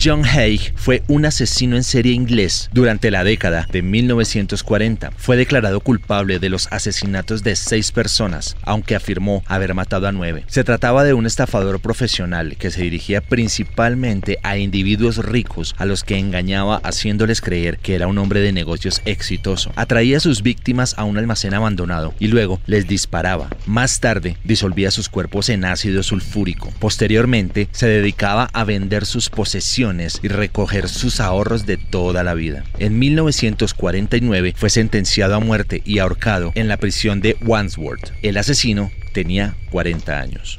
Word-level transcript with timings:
John 0.00 0.24
Haig 0.24 0.74
fue 0.76 1.02
un 1.08 1.24
asesino 1.24 1.74
en 1.74 1.82
serie 1.82 2.12
inglés 2.12 2.70
durante 2.72 3.10
la 3.10 3.24
década 3.24 3.66
de 3.72 3.82
1940. 3.82 5.10
Fue 5.16 5.36
declarado 5.36 5.80
culpable 5.80 6.38
de 6.38 6.48
los 6.48 6.68
asesinatos 6.70 7.42
de 7.42 7.56
seis 7.56 7.90
personas, 7.90 8.56
aunque 8.62 8.94
afirmó 8.94 9.42
haber 9.46 9.74
matado 9.74 10.06
a 10.06 10.12
nueve. 10.12 10.44
Se 10.46 10.62
trataba 10.62 11.02
de 11.02 11.14
un 11.14 11.26
estafador 11.26 11.80
profesional 11.80 12.56
que 12.58 12.70
se 12.70 12.82
dirigía 12.82 13.20
principalmente 13.20 14.38
a 14.44 14.56
individuos 14.56 15.16
ricos 15.16 15.74
a 15.78 15.84
los 15.84 16.04
que 16.04 16.16
engañaba 16.16 16.80
haciéndoles 16.84 17.40
creer 17.40 17.78
que 17.78 17.96
era 17.96 18.06
un 18.06 18.18
hombre 18.18 18.38
de 18.38 18.52
negocios 18.52 19.02
exitoso. 19.04 19.72
Atraía 19.74 20.18
a 20.18 20.20
sus 20.20 20.42
víctimas 20.42 20.94
a 20.96 21.02
un 21.02 21.18
almacén 21.18 21.54
abandonado 21.54 22.14
y 22.20 22.28
luego 22.28 22.60
les 22.66 22.86
disparaba. 22.86 23.48
Más 23.66 23.98
tarde 23.98 24.36
disolvía 24.44 24.92
sus 24.92 25.08
cuerpos 25.08 25.48
en 25.48 25.64
ácido 25.64 26.04
sulfúrico. 26.04 26.72
Posteriormente 26.78 27.68
se 27.72 27.88
dedicaba 27.88 28.48
a 28.52 28.62
vender 28.62 29.04
sus 29.04 29.28
posesiones 29.28 29.87
y 30.22 30.28
recoger 30.28 30.88
sus 30.88 31.20
ahorros 31.20 31.64
de 31.64 31.76
toda 31.76 32.22
la 32.22 32.34
vida. 32.34 32.64
En 32.78 32.98
1949 32.98 34.54
fue 34.56 34.70
sentenciado 34.70 35.34
a 35.34 35.40
muerte 35.40 35.82
y 35.84 35.98
ahorcado 35.98 36.52
en 36.54 36.68
la 36.68 36.76
prisión 36.76 37.20
de 37.20 37.36
Wandsworth. 37.40 38.12
El 38.22 38.36
asesino 38.36 38.90
tenía 39.14 39.54
40 39.70 40.20
años. 40.20 40.58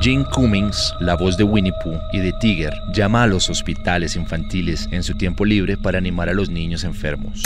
Jim 0.00 0.24
Cummings, 0.32 0.94
la 1.00 1.14
voz 1.14 1.36
de 1.36 1.44
Winnie 1.44 1.72
Pooh 1.82 1.98
y 2.12 2.18
de 2.18 2.32
Tiger, 2.40 2.72
llama 2.92 3.22
a 3.22 3.26
los 3.26 3.48
hospitales 3.48 4.16
infantiles 4.16 4.88
en 4.92 5.02
su 5.02 5.16
tiempo 5.16 5.44
libre 5.44 5.76
para 5.76 5.98
animar 5.98 6.28
a 6.28 6.34
los 6.34 6.50
niños 6.50 6.84
enfermos. 6.84 7.42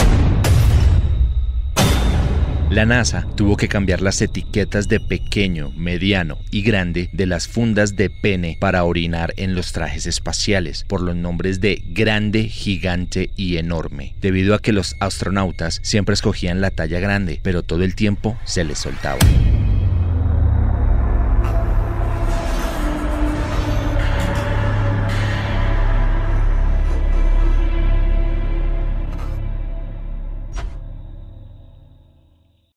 La 2.71 2.85
NASA 2.85 3.27
tuvo 3.35 3.57
que 3.57 3.67
cambiar 3.67 4.01
las 4.01 4.21
etiquetas 4.21 4.87
de 4.87 5.01
pequeño, 5.01 5.71
mediano 5.75 6.37
y 6.51 6.61
grande 6.61 7.09
de 7.11 7.25
las 7.25 7.49
fundas 7.49 7.97
de 7.97 8.09
pene 8.09 8.55
para 8.61 8.85
orinar 8.85 9.33
en 9.35 9.55
los 9.55 9.73
trajes 9.73 10.05
espaciales 10.05 10.85
por 10.87 11.01
los 11.01 11.17
nombres 11.17 11.59
de 11.59 11.83
grande, 11.87 12.47
gigante 12.47 13.29
y 13.35 13.57
enorme, 13.57 14.15
debido 14.21 14.55
a 14.55 14.59
que 14.59 14.71
los 14.71 14.95
astronautas 15.01 15.81
siempre 15.83 16.13
escogían 16.13 16.61
la 16.61 16.71
talla 16.71 17.01
grande, 17.01 17.41
pero 17.43 17.61
todo 17.61 17.83
el 17.83 17.93
tiempo 17.93 18.37
se 18.45 18.63
les 18.63 18.79
soltaba. 18.79 19.19